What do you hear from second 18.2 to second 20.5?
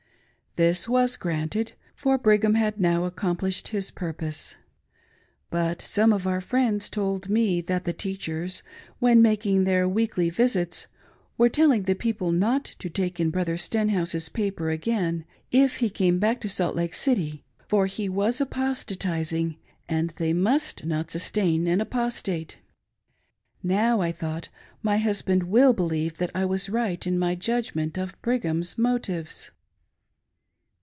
apostatising, and they